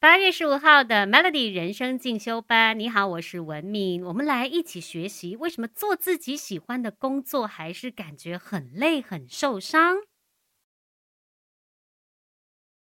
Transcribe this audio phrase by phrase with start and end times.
[0.00, 9.96] 八月十五号的 Melody 人生进修班，你好，我是文敏，我们来一起学习为什么做自己喜欢的工作还是感觉很累、很受伤。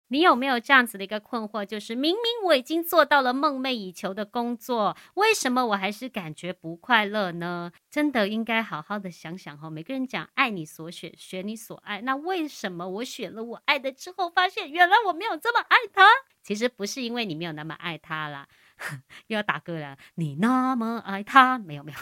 [0.08, 1.64] 你有没有这样子的一个困惑？
[1.64, 7.72] 就是明明我已经做到了梦寐以求的工作，为什么我还是感觉不快乐呢？
[7.90, 9.71] 真的应该好好的想想哈。
[9.71, 16.05] 每个人讲爱你所选，选你所爱，那为什么我选了我爱的之后，发现原来我没有这么爱他？
[16.43, 18.48] 其实不是因为你没有那么爱他啦。
[19.27, 19.98] 又要打歌了。
[20.15, 21.98] 你那么爱他，没有没有。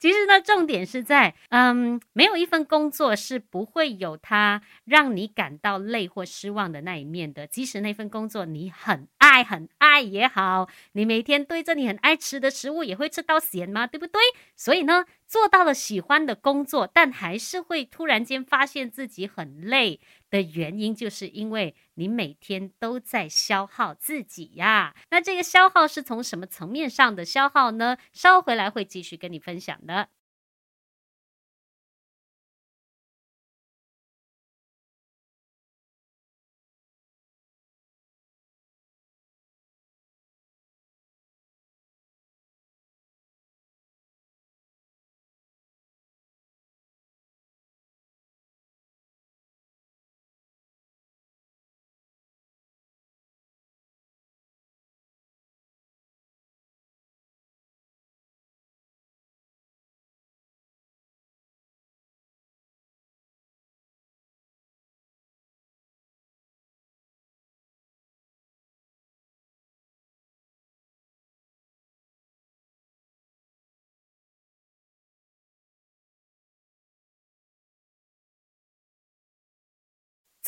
[0.00, 7.46] 其实呢，重点是在，嗯，没有一份工作是不会有它让你感到累或失望的那一面的。
[7.46, 13.86] 即使那份工作你很爱很爱也好，你每天对着你很爱吃的食物也会吃到咸吗？
[13.86, 14.18] 对不对？
[14.56, 20.00] 所以呢，做到了喜欢的工作，但还是会突然间发现自己很累。
[20.28, 24.94] 的原因就是因为你每天都在消耗自己呀。
[25.10, 27.96] 那这个消耗是从什么层面上的消耗呢？
[28.12, 30.08] 稍回来会继续跟你分享的。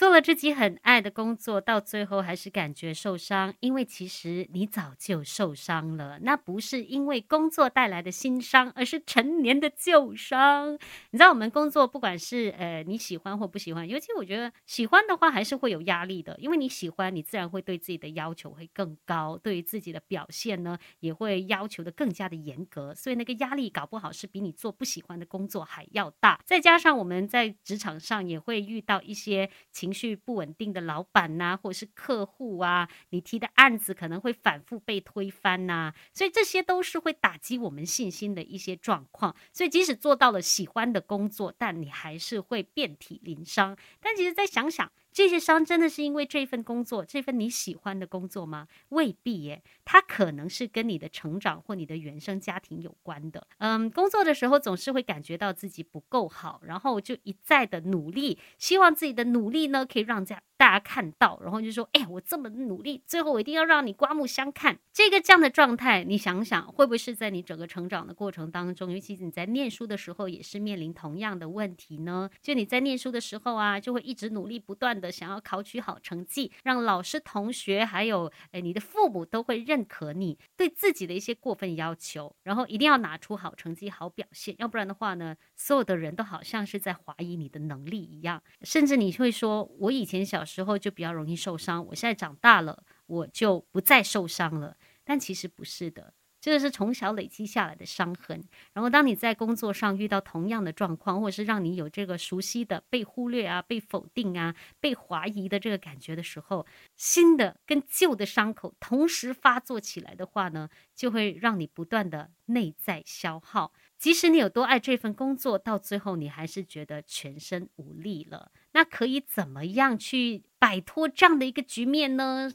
[0.02, 6.18] 做了自己很爱的工作，到最后还是感觉受伤，因为其实你早就受伤了。
[6.22, 10.72] 那不是因为工作带来的新伤，而是陈年的旧伤。
[11.10, 16.36] 你知道，我们工作不管是呃你喜欢或不喜欢，尤其我觉得喜欢的话，还是会有压力的。
[16.40, 22.92] 因为你喜欢，你自然会对自己的要求会更高，对于自己的表现呢，也会要求的更加的严格。
[22.92, 26.40] 所以那个压力搞不好是比你做不喜欢的工作还要大。
[26.44, 29.48] 再加上我们在职场上也会遇到一些。
[29.70, 39.36] 情情绪不稳定的老板呐，或者是客户啊，你提的案子可能会反复被推翻呐，所以这些都是会打击我们信心的一些状况。
[39.52, 43.76] 所以即使做到了喜欢的工作，但你还是会遍体鳞伤。
[44.00, 44.90] 但其实再想想。
[45.12, 48.66] 这些伤真的是因为这份工作，这份你喜欢的工作吗？
[48.88, 53.46] 未必耶，它可能是跟你的成长或你的原生家庭有关的。
[53.58, 72.30] 嗯，工作的时候总是会感觉到自己不够好，然后就一再的努力，希望自己的努力呢可以让家大家看到，然后就说：“哎，我这么努力，最后我一定要让你刮目相看。”这个这样的状态，你想想会不会是在你整个成长的过程当中，尤其你在念书的时候，也是面临同样的问题呢？
[72.40, 75.01] 就你在念书的时候啊，就会一直努力不断。
[75.02, 96.14] 的想要考取好成绩，让老师、同学还有诶你的父母都会认可你对自己的一些过分要求，然后一定要拿出好成绩、好表现，要不然的话呢，所有的人都好像是在怀疑你的能力一样，甚至你会说，我以前小时候就比较容易受伤，我现在长大了，我就不再受伤了，但其实不是的。
[96.42, 98.42] 这个是从小累积下来的伤痕，
[98.72, 106.66] 然后当你在工作上遇到同样的状况，或者是让你有这个熟悉的被忽略啊、被否定啊、被怀疑的这个感觉的时候，
[106.96, 113.72] 新的跟旧的伤口同时发作起来的话呢，就会让你不断的内在消耗。
[113.96, 118.50] 即使你有多爱这份工作，到最后你还是觉得全身无力了。
[118.72, 122.50] 那可以怎么样去摆脱这样的一个局面呢？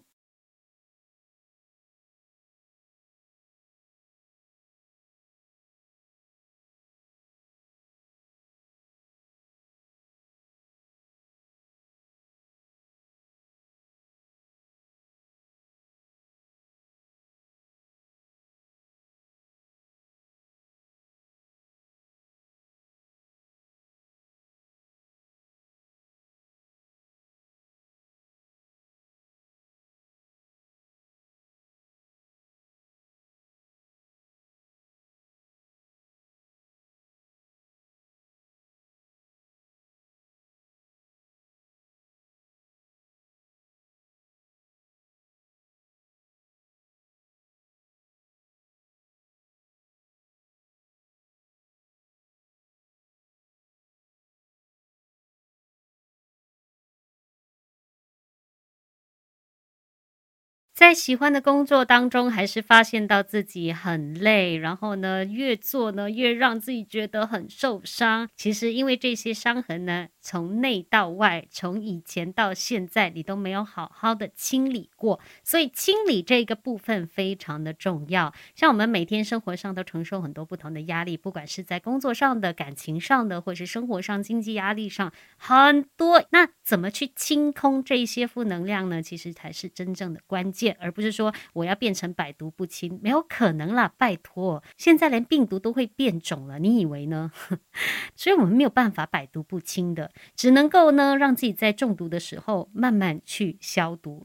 [60.78, 68.29] 在喜欢的工作当中，还是发现到自己很累，然后呢，越做呢越让自己觉得很受伤。
[68.35, 78.32] 其实因为这些伤痕呢，从内到外，从以前到现在，你都没有好好的清理过，所以清理这个部分非常的重要。
[78.53, 86.23] 像我们每天生活上都承受很多不同的压力，不管是在工作上的、感情上的，或是生活上经济压力上，很多。
[86.30, 89.02] 那怎么去清空这些负能量呢？
[89.02, 90.66] 其实才是真正的关键。
[90.79, 93.93] 而不是说我要变成百毒不侵，没有可能啦！
[93.97, 97.31] 拜托，现在连病毒都会变种了，你以为呢？
[98.16, 104.23] 所以我们没有办法百毒不侵的，只能够呢让自己在中毒的时候慢慢去消毒。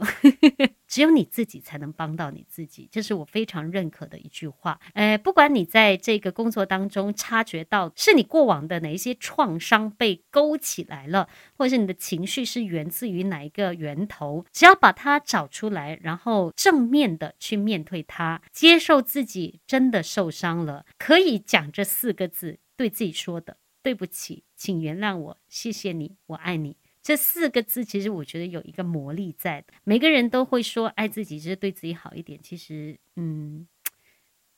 [0.93, 4.79] 只有你自己才能帮到你自己，这是我非常认可的一句话。
[4.93, 26.82] 诶，不管你在这个工作当中察觉到是你过往的哪一些创伤被勾起来了，或者是你的情绪是源自于哪一个源头，只要把它找出来，然后正面的去面对它，接受自己真的受伤了，可以讲这四个字对自己说的：对不起，请原谅我，谢谢你，我爱你。
[27.03, 29.75] 这四个字，其实我觉得有一个魔力在的。
[29.83, 32.41] 每个人都会说爱自己，就是对自己好一点。
[32.41, 33.67] 其实，嗯，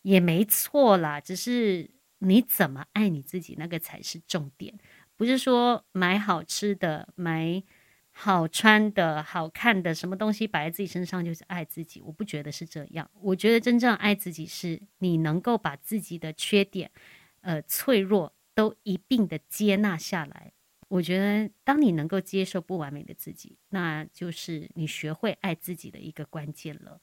[0.02, 1.18] 也没错啦。
[1.18, 4.78] 只是你怎么爱你自己，那个才是重点。
[5.16, 7.62] 不是说买好吃的、买
[8.10, 12.02] 好穿的、好看的什么东西摆在自己身上就是爱自己。
[12.02, 13.10] 我不觉得是这样。
[13.22, 16.90] 我觉得真正爱自己，是你能够把自己的缺点、
[17.40, 20.52] 呃脆弱都一并的接纳下来。
[20.94, 27.00] 我觉得，当你能够接受不完美的自己，那就是你学会爱自己的一个关键了。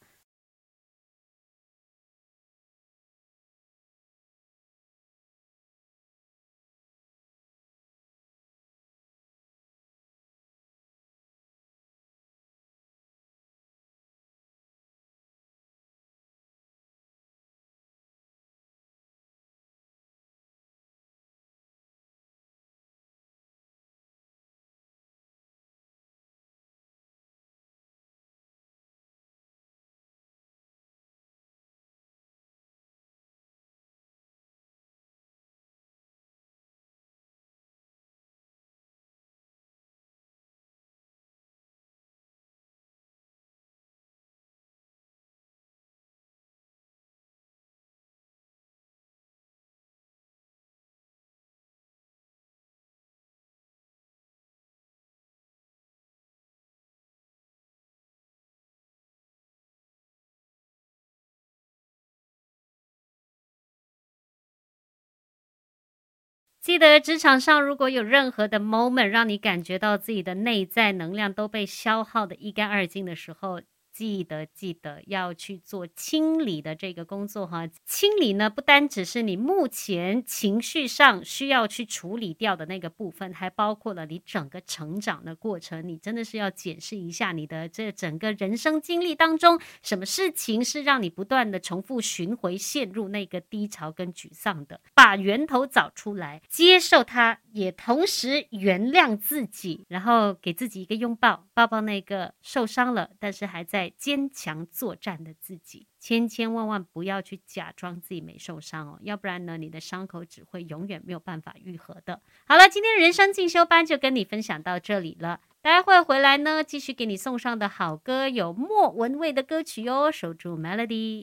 [66.61, 73.61] 记得职场上如果有任何的 moment 让你感觉到自己的内在能量都被消耗的一干二净的时候。
[73.91, 85.85] 记得记得要去做清理的这个工作哈，清理呢不单只是你目前情绪上需要去处理掉的那个部分，还包括了你整个成长的过程。
[85.85, 103.80] 你真的是要检视一下你的这整个人生经历当中，什么事情是让你不断的重复循回陷入那个低潮跟沮丧的，把源头找出来，接受它，也同时原谅自己，然后给自己一个拥抱，抱抱那个受伤了但是还在。
[103.81, 112.21] 在坚强作战的自己，千千万万不要去假装自己没受伤哦，要不然呢，你的伤口只会永远没有办法愈合的。
[112.45, 121.19] 好了，今天人生进修班就跟你分享到这里了，待会回来呢，继续给你送上的好歌有莫文蔚的歌曲哟，守住 Melody。